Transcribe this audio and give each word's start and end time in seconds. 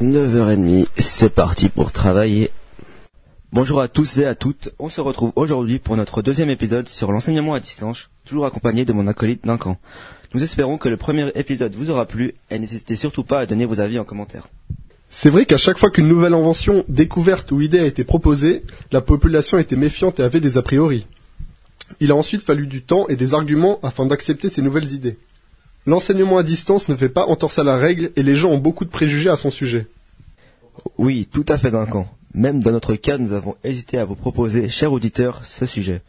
9h30, 0.00 0.88
c'est 0.98 1.30
parti 1.30 1.70
pour 1.70 1.90
travailler. 1.90 2.50
Bonjour 3.50 3.80
à 3.80 3.88
tous 3.88 4.18
et 4.18 4.26
à 4.26 4.34
toutes, 4.34 4.68
on 4.78 4.90
se 4.90 5.00
retrouve 5.00 5.32
aujourd'hui 5.36 5.78
pour 5.78 5.96
notre 5.96 6.20
deuxième 6.20 6.50
épisode 6.50 6.86
sur 6.86 7.12
l'enseignement 7.12 7.54
à 7.54 7.60
distance, 7.60 8.10
toujours 8.26 8.44
accompagné 8.44 8.84
de 8.84 8.92
mon 8.92 9.06
acolyte 9.06 9.46
Duncan. 9.46 9.78
Nous 10.34 10.42
espérons 10.42 10.76
que 10.76 10.90
le 10.90 10.98
premier 10.98 11.28
épisode 11.34 11.74
vous 11.74 11.88
aura 11.88 12.04
plu 12.04 12.34
et 12.50 12.58
n'hésitez 12.58 12.94
surtout 12.94 13.24
pas 13.24 13.40
à 13.40 13.46
donner 13.46 13.64
vos 13.64 13.80
avis 13.80 13.98
en 13.98 14.04
commentaire. 14.04 14.48
C'est 15.08 15.30
vrai 15.30 15.46
qu'à 15.46 15.56
chaque 15.56 15.78
fois 15.78 15.90
qu'une 15.90 16.08
nouvelle 16.08 16.34
invention, 16.34 16.84
découverte 16.88 17.50
ou 17.52 17.62
idée 17.62 17.78
a 17.78 17.86
été 17.86 18.04
proposée, 18.04 18.64
la 18.92 19.00
population 19.00 19.58
était 19.58 19.76
méfiante 19.76 20.20
et 20.20 20.24
avait 20.24 20.40
des 20.40 20.58
a 20.58 20.62
priori. 20.62 21.06
Il 22.00 22.10
a 22.10 22.16
ensuite 22.16 22.42
fallu 22.42 22.66
du 22.66 22.82
temps 22.82 23.08
et 23.08 23.16
des 23.16 23.32
arguments 23.32 23.80
afin 23.82 24.04
d'accepter 24.04 24.50
ces 24.50 24.60
nouvelles 24.60 24.92
idées. 24.92 25.16
L'enseignement 25.86 26.36
à 26.36 26.42
distance 26.42 26.88
ne 26.88 26.96
fait 26.96 27.08
pas 27.08 27.26
entorse 27.26 27.60
à 27.60 27.64
la 27.64 27.76
règle 27.76 28.10
et 28.16 28.24
les 28.24 28.34
gens 28.34 28.50
ont 28.50 28.58
beaucoup 28.58 28.84
de 28.84 28.90
préjugés 28.90 29.30
à 29.30 29.36
son 29.36 29.50
sujet. 29.50 29.86
Oui, 30.98 31.28
tout 31.30 31.44
à 31.48 31.58
fait 31.58 31.70
Duncan. 31.70 32.08
Même 32.34 32.62
dans 32.62 32.70
notre 32.70 32.94
cas, 32.94 33.18
nous 33.18 33.32
avons 33.32 33.56
hésité 33.64 33.98
à 33.98 34.04
vous 34.04 34.14
proposer, 34.14 34.68
chers 34.68 34.92
auditeurs, 34.92 35.40
ce 35.44 35.66
sujet. 35.66 36.02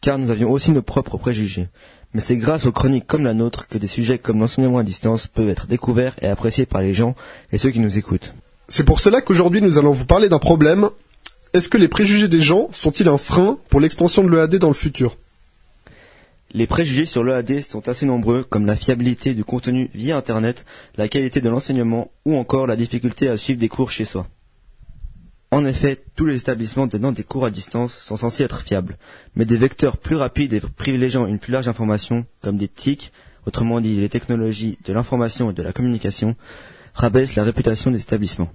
Car 0.00 0.18
nous 0.18 0.30
avions 0.30 0.50
aussi 0.50 0.72
nos 0.72 0.82
propres 0.82 1.16
préjugés. 1.16 1.68
Mais 2.14 2.20
c'est 2.20 2.36
grâce 2.36 2.66
aux 2.66 2.72
chroniques 2.72 3.06
comme 3.06 3.24
la 3.24 3.32
nôtre 3.32 3.68
que 3.68 3.78
des 3.78 3.86
sujets 3.86 4.18
comme 4.18 4.40
l'enseignement 4.40 4.78
à 4.78 4.82
distance 4.82 5.26
peuvent 5.26 5.48
être 5.48 5.66
découverts 5.66 6.14
et 6.20 6.26
appréciés 6.26 6.66
par 6.66 6.82
les 6.82 6.92
gens 6.92 7.14
et 7.52 7.58
ceux 7.58 7.70
qui 7.70 7.80
nous 7.80 7.96
écoutent. 7.96 8.34
C'est 8.68 8.84
pour 8.84 9.00
cela 9.00 9.22
qu'aujourd'hui 9.22 9.62
nous 9.62 9.78
allons 9.78 9.92
vous 9.92 10.04
parler 10.04 10.28
d'un 10.28 10.38
problème. 10.38 10.90
Est-ce 11.54 11.68
que 11.68 11.78
les 11.78 11.88
préjugés 11.88 12.28
des 12.28 12.40
gens 12.40 12.68
sont-ils 12.72 13.08
un 13.08 13.18
frein 13.18 13.58
pour 13.70 13.80
l'expansion 13.80 14.24
de 14.24 14.28
l'EAD 14.30 14.56
dans 14.56 14.68
le 14.68 14.74
futur? 14.74 15.16
Les 16.54 16.66
préjugés 16.66 17.06
sur 17.06 17.24
l'EAD 17.24 17.62
sont 17.62 17.88
assez 17.88 18.04
nombreux, 18.04 18.44
comme 18.44 18.66
la 18.66 18.76
fiabilité 18.76 19.32
du 19.32 19.42
contenu 19.42 19.88
via 19.94 20.18
Internet, 20.18 20.66
la 20.96 21.08
qualité 21.08 21.40
de 21.40 21.48
l'enseignement 21.48 22.10
ou 22.26 22.36
encore 22.36 22.66
la 22.66 22.76
difficulté 22.76 23.28
à 23.28 23.38
suivre 23.38 23.58
des 23.58 23.70
cours 23.70 23.90
chez 23.90 24.04
soi. 24.04 24.28
En 25.50 25.64
effet, 25.64 26.02
tous 26.14 26.26
les 26.26 26.36
établissements 26.38 26.86
donnant 26.86 27.12
des 27.12 27.24
cours 27.24 27.46
à 27.46 27.50
distance 27.50 27.98
sont 27.98 28.18
censés 28.18 28.42
être 28.42 28.60
fiables, 28.60 28.98
mais 29.34 29.46
des 29.46 29.56
vecteurs 29.56 29.96
plus 29.96 30.16
rapides 30.16 30.52
et 30.52 30.60
privilégiant 30.60 31.26
une 31.26 31.38
plus 31.38 31.52
large 31.52 31.68
information, 31.68 32.26
comme 32.42 32.58
des 32.58 32.68
TIC, 32.68 33.12
autrement 33.46 33.80
dit 33.80 33.96
les 33.96 34.10
technologies 34.10 34.78
de 34.84 34.92
l'information 34.92 35.50
et 35.50 35.54
de 35.54 35.62
la 35.62 35.72
communication, 35.72 36.36
rabaissent 36.92 37.34
la 37.34 37.44
réputation 37.44 37.90
des 37.90 38.02
établissements. 38.02 38.52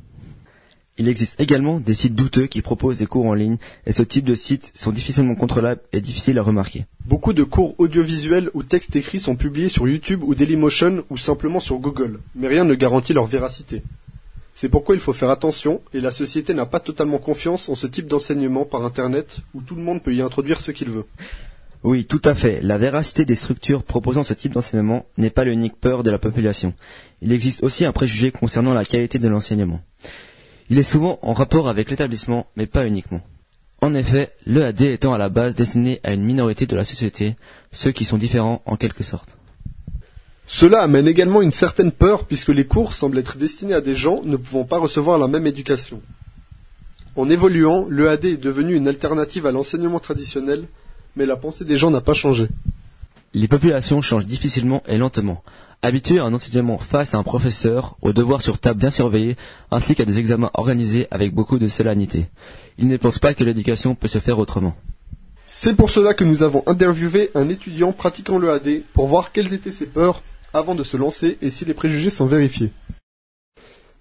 Il 1.00 1.08
existe 1.08 1.40
également 1.40 1.80
des 1.80 1.94
sites 1.94 2.16
douteux 2.16 2.48
qui 2.48 2.62
proposent 2.62 2.98
des 2.98 3.06
cours 3.06 3.28
en 3.28 3.36
ligne, 3.36 3.58
et 3.86 3.94
ce 3.94 4.02
type 4.02 4.26
de 4.26 4.34
sites 4.34 4.72
sont 4.73 4.92
difficilement 4.92 5.36
contrôlables 5.36 5.81
et 5.94 6.02
difficiles 6.02 6.40
à 6.40 6.44
remarquer. 6.44 6.86
Beaucoup 7.06 7.34
de 7.34 7.44
cours 7.44 7.76
audiovisuels 7.78 8.50
ou 8.56 8.64
textes 8.64 8.95
écrits 8.95 9.20
sont 9.20 9.36
publiés 9.36 9.70
sur 9.70 9.88
YouTube 9.88 10.23
ou 10.23 10.34
Dailymotion 10.34 11.03
ou 11.12 11.18
simplement 11.18 11.59
sur 11.59 11.78
Google, 11.78 12.20
mais 12.36 12.48
rien 12.48 12.66
ne 12.66 12.73
garantit 12.73 13.14
leur 13.14 13.25
véracité. 13.25 13.84
C'est 14.56 14.70
pourquoi 14.70 14.95
il 14.95 15.02
faut 15.02 15.14
faire 15.14 15.30
attention, 15.30 15.81
et 15.94 16.02
la 16.02 16.09
société 16.09 16.56
n'a 16.56 16.66
pas 16.66 16.80
totalement 16.80 17.20
confiance 17.20 17.70
en 17.70 17.75
ce 17.75 17.86
type 17.86 18.08
d'enseignement 18.08 18.66
par 18.66 18.84
Internet, 18.84 19.42
où 19.53 19.62
tout 19.62 19.75
le 19.75 19.84
monde 19.84 20.02
peut 20.02 20.16
y 20.16 20.22
introduire 20.22 20.59
ce 20.59 20.72
qu'il 20.72 20.90
veut. 20.90 21.06
Oui, 21.84 22.06
tout 22.06 22.22
à 22.25 22.34
fait. 22.34 22.59
La 22.64 22.80
véracité 22.80 23.23
des 23.23 23.36
structures 23.36 23.84
proposant 23.84 24.23
ce 24.23 24.34
type 24.34 24.53
d'enseignement 24.53 25.06
n'est 25.20 25.30
pas 25.30 25.44
l'unique 25.44 25.80
peur 25.80 26.02
de 26.02 26.09
la 26.09 26.18
population. 26.18 26.73
Il 27.22 27.31
existe 27.31 27.62
aussi 27.62 27.86
un 27.86 27.92
préjugé 27.92 28.31
concernant 28.31 28.73
la 28.73 28.84
qualité 28.84 29.20
de 29.20 29.28
l'enseignement. 29.28 29.80
Il 30.70 30.78
est 30.78 30.84
souvent 30.84 31.20
en 31.22 31.34
rapport 31.34 31.70
avec 31.70 31.90
l'établissement, 31.90 32.48
mais 32.56 32.66
pas 32.66 32.86
uniquement. 32.86 33.22
En 33.82 33.94
effet, 33.94 34.34
l'EAD 34.46 34.82
étant 34.82 35.14
à 35.14 35.18
la 35.18 35.30
base 35.30 35.56
destiné 35.56 36.00
à 36.04 36.14
une 36.14 36.24
minorité 36.24 36.66
de 36.66 36.76
la 36.76 36.84
société, 36.84 37.36
ceux 37.72 37.92
qui 37.92 38.06
sont 38.06 38.18
différents 38.18 38.62
en 38.66 38.76
quelque 38.76 39.04
sorte. 39.04 39.38
Cela 40.46 40.81
amène 40.81 41.08
également 41.08 41.41
une 41.41 41.52
certaine 41.52 41.91
peur 41.91 42.25
puisque 42.25 42.50
les 42.50 42.66
cours 42.66 42.94
semblent 42.94 43.19
être 43.19 43.38
destinés 43.38 43.74
à 43.74 43.81
des 43.81 43.96
gens 43.96 44.22
ne 44.24 44.38
pouvant 44.38 44.64
pas 44.64 44.80
recevoir 44.80 45.19
la 45.19 45.28
même 45.28 45.46
éducation. 45.46 46.02
En 47.16 47.30
évoluant, 47.30 47.88
l'EAD 47.90 48.25
est 48.25 48.38
devenu 48.38 48.75
une 48.75 48.88
alternative 48.88 49.46
à 49.46 49.52
l'enseignement 49.52 50.00
traditionnel, 50.00 50.68
mais 51.16 51.25
la 51.25 51.36
pensée 51.36 51.66
des 51.66 51.78
gens 51.78 51.91
n'a 51.91 52.02
pas 52.02 52.14
changé. 52.14 52.47
Les 53.34 53.48
populations 53.48 54.02
changent 54.02 54.26
difficilement 54.26 54.84
et 54.88 54.98
lentement. 54.98 55.44
Habituées 55.82 56.20
à 56.20 56.24
un 56.24 56.34
enseignement 56.34 56.78
face 56.78 57.14
à 57.14 57.18
un 57.18 57.24
professeur, 57.24 57.98
aux 58.02 58.14
devoirs 58.14 58.42
sur 58.42 58.58
table 58.58 58.80
bien 58.80 58.90
surveillés, 58.90 59.36
ainsi 59.70 59.96
qu'à 59.96 60.06
des 60.06 60.18
examens 60.18 60.50
organisés 60.54 61.08
avec 61.12 61.34
beaucoup 61.34 61.60
de 61.60 61.68
solennité. 61.68 62.28
Ils 62.78 62.88
ne 62.88 62.98
pensent 62.98 63.20
pas 63.20 63.34
que 63.34 63.44
l'éducation 63.44 63.94
peut 63.94 64.08
se 64.08 64.20
faire 64.20 64.40
autrement. 64.40 64.76
C'est 65.46 65.76
pour 65.76 65.90
cela 65.90 66.14
que 66.14 66.24
nous 66.24 66.42
avons 66.42 66.64
interviewé 66.68 67.32
un 67.36 67.48
étudiant 67.50 67.94
pratiquant 67.94 68.40
l'EAD 68.40 68.84
pour 68.94 69.08
voir 69.08 69.32
quelles 69.32 69.54
étaient 69.54 69.72
ses 69.72 69.86
peurs 69.86 70.24
avant 70.54 70.76
de 70.76 70.84
se 70.84 70.98
lancer 70.98 71.38
et 71.42 71.50
si 71.50 71.64
les 71.66 71.74
préjugés 71.74 72.09
sont 72.09 72.26
vérifiés. 72.26 72.72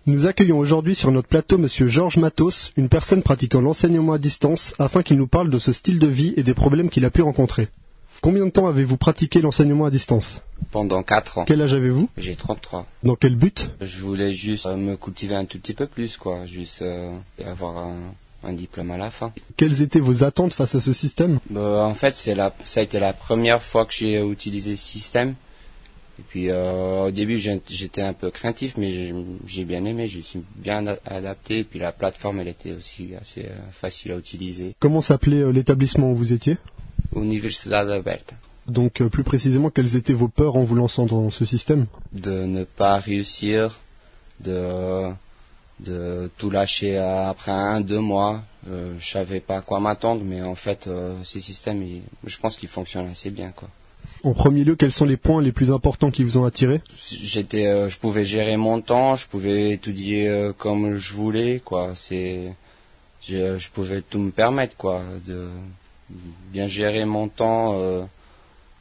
Nous 0.07 0.27
accueillons 0.27 0.59
aujourd'hui 0.59 0.95
sur 0.95 1.11
notre 1.11 1.29
plateau 1.29 1.59
Monsieur 1.59 1.89
Georges 1.89 2.17
Matos, 2.17 2.73
une 2.77 2.89
personne 2.89 3.23
pratiquant 3.23 3.61
l'enseignement 3.61 4.13
à 4.13 4.19
distance, 4.19 4.73
afin 4.79 5.03
qu'il 5.03 5.19
nous 5.19 5.27
parle 5.27 5.51
de 5.51 5.59
ce 5.59 5.73
style 5.73 5.99
de 5.99 6.07
vie 6.07 6.33
et 6.37 6.45
des 6.45 6.55
problèmes 6.55 6.91
qu'il 6.91 7.05
a 7.05 7.11
pu 7.11 7.23
rencontrer. 7.23 7.69
Combien 8.21 8.44
de 8.47 8.50
temps 8.50 8.66
avez-vous 8.66 8.97
pratiqué 8.97 9.41
l'enseignement 9.41 9.84
à 9.84 9.91
distance 9.91 10.41
Pendant 10.71 11.03
4 11.03 11.38
ans. 11.38 11.44
Quel 11.47 11.60
âge 11.62 11.75
avez-vous 11.75 12.09
J'ai 12.16 12.34
33. 12.34 12.87
Dans 13.03 13.15
quel 13.16 13.37
but 13.37 13.71
Je 13.81 14.00
voulais 14.03 14.34
juste 14.34 14.66
euh, 14.66 14.77
me 14.77 14.97
cultiver 14.97 15.34
un 15.34 15.44
tout 15.44 15.59
petit 15.59 15.75
peu 15.75 15.87
plus, 15.87 16.16
quoi. 16.16 16.47
Juste 16.47 16.82
euh, 16.82 17.12
avoir 17.44 17.78
un, 17.78 17.97
un 18.44 18.53
diplôme 18.53 18.91
à 18.91 18.97
la 18.97 19.10
fin. 19.10 19.32
Quelles 19.56 19.82
étaient 19.82 20.00
vos 20.00 20.25
attentes 20.25 20.53
face 20.54 20.75
à 20.75 20.81
ce 20.81 20.93
système 20.93 21.38
Bah, 21.50 21.84
en 21.87 21.94
fait, 21.94 22.16
c'est 22.16 22.34
la, 22.34 22.54
ça 22.65 22.81
a 22.81 22.82
été 22.82 22.99
la 22.99 23.12
première 23.12 23.62
fois 23.62 23.84
que 23.87 23.93
j'ai 23.93 24.21
utilisé 24.25 24.77
ce 24.77 24.84
système. 24.87 25.34
Et 26.19 26.22
puis 26.27 26.47
euh, 26.48 27.04
au 27.09 27.10
début, 27.10 27.38
j'étais 27.38 28.00
un 28.00 28.15
peu 28.15 28.31
craintif, 28.31 28.75
mais 28.78 28.91
j'ai- 29.47 29.65
bien 29.66 29.84
aimé. 29.84 30.09
Je 30.09 30.21
suis 30.21 30.43
bien 30.56 30.83
adapté. 31.04 31.59
Et 31.59 31.65
puis 31.65 31.78
la 31.78 31.93
plateforme, 31.93 32.41
elle 32.41 32.48
était 32.48 32.72
aussi 32.72 33.10
assez 33.21 33.44
facile 33.71 34.12
à 34.12 34.16
utiliser. 34.16 34.75
Comment 34.81 35.03
s'appelait 35.03 35.53
l'établissement 35.53 36.10
où 36.10 36.16
vous 36.16 36.33
étiez 36.33 36.56
Universidade 37.22 37.91
Aberta. 37.91 38.34
Donc 38.66 39.00
euh, 39.00 39.09
plus 39.09 39.22
précisément, 39.25 39.71
quelles 39.71 39.94
étaient 39.97 40.12
vos 40.12 40.28
peurs 40.28 40.56
en 40.56 40.62
vous 40.65 40.75
lançant 40.75 41.06
dans 41.06 41.31
ce 41.31 41.44
système? 41.44 41.87
De 42.12 42.44
ne 42.44 42.65
pas 42.65 42.97
réussir, 42.99 43.78
de, 44.41 45.09
de 45.81 46.31
tout 46.37 46.50
lâcher 46.50 46.97
après 46.99 47.53
un, 47.53 47.81
deux 47.81 48.00
mois. 48.00 48.43
Euh, 48.69 48.94
je 48.99 49.09
savais 49.10 49.38
pas 49.41 49.59
à 49.59 49.60
quoi 49.62 49.78
m'attendre, 49.78 50.22
mais 50.25 50.43
en 50.43 50.56
fait, 50.56 50.88
euh, 50.88 51.15
ce 51.22 51.38
système, 51.38 51.82
il- 51.82 52.03
je 52.25 52.37
pense 52.38 52.56
qu'il 52.56 52.69
fonctionne 52.69 53.06
assez 53.09 53.31
bien. 53.31 53.53
Quoi. 53.54 53.69
En 54.25 54.34
premier 54.34 54.65
lieu, 54.65 54.75
quels 54.75 54.91
sont 54.91 55.04
les 55.04 55.16
points 55.16 55.41
les 55.41 55.53
plus 55.53 55.71
importants 55.71 56.10
qui 56.10 56.25
vous 56.25 56.37
ont 56.38 56.44
attiré 56.44 56.81
J'étais, 57.09 57.66
euh, 57.66 57.88
je 57.88 57.98
pouvais 57.98 58.25
gérer 58.25 58.56
mon 58.56 58.81
temps, 58.81 59.15
je 59.15 59.28
pouvais 59.28 59.71
étudier 59.71 60.50
comme 60.59 60.97
je 60.97 61.15
voulais, 61.15 61.60
quoi. 61.65 61.93
C'est, 61.94 62.53
je, 63.22 63.56
je 63.59 63.71
pouvais 63.71 64.03
tout 64.03 64.19
me 64.19 64.33
permettre, 64.33 64.77
quoi, 64.77 65.03
de 65.27 65.48
bien 66.53 66.67
gérer 66.67 67.05
mon 67.05 67.28
temps, 67.28 67.75
euh, 67.75 68.03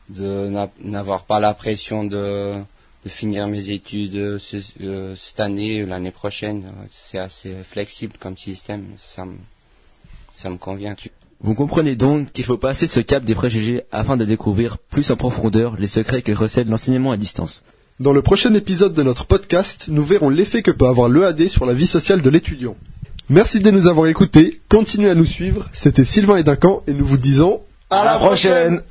de 0.09 0.47
n'a- 0.49 0.69
n'avoir 0.83 1.23
pas 1.25 1.39
la 1.39 1.53
pression 1.53 2.03
de, 2.03 2.53
de 3.03 3.09
finir 3.09 3.47
mes 3.47 3.69
études 3.71 4.37
ce- 4.37 4.57
euh, 4.81 5.15
cette 5.15 5.39
année 5.39 5.83
ou 5.83 5.87
l'année 5.87 6.11
prochaine. 6.11 6.63
C'est 6.95 7.17
assez 7.17 7.53
flexible 7.63 8.13
comme 8.19 8.37
système, 8.37 8.83
ça 8.99 9.25
me, 9.25 9.35
ça 10.33 10.49
me 10.49 10.57
convient. 10.57 10.95
Vous 11.41 11.55
comprenez 11.55 11.95
donc 11.95 12.31
qu'il 12.31 12.43
faut 12.45 12.57
passer 12.57 12.87
ce 12.87 12.99
cap 12.99 13.23
des 13.23 13.35
préjugés 13.35 13.83
afin 13.91 14.15
de 14.17 14.25
découvrir 14.25 14.77
plus 14.77 15.09
en 15.11 15.15
profondeur 15.15 15.75
les 15.77 15.87
secrets 15.87 16.21
que 16.21 16.31
recèle 16.31 16.67
l'enseignement 16.67 17.11
à 17.11 17.17
distance. 17.17 17.63
Dans 17.99 18.13
le 18.13 18.21
prochain 18.21 18.53
épisode 18.53 18.93
de 18.93 19.03
notre 19.03 19.25
podcast, 19.25 19.85
nous 19.89 20.03
verrons 20.03 20.29
l'effet 20.29 20.61
que 20.61 20.71
peut 20.71 20.87
avoir 20.87 21.07
l'EAD 21.09 21.47
sur 21.47 21.65
la 21.65 21.73
vie 21.73 21.87
sociale 21.87 22.21
de 22.21 22.29
l'étudiant. 22.29 22.75
Merci 23.29 23.59
de 23.59 23.71
nous 23.71 23.87
avoir 23.87 24.05
écoutés, 24.05 24.61
continuez 24.69 25.09
à 25.09 25.15
nous 25.15 25.25
suivre, 25.25 25.67
c'était 25.73 26.05
Sylvain 26.05 26.37
et 26.37 26.43
Duncan 26.43 26.83
et 26.85 26.93
nous 26.93 27.05
vous 27.05 27.17
disons 27.17 27.61
À 27.89 28.05
la 28.05 28.17
prochaine 28.17 28.81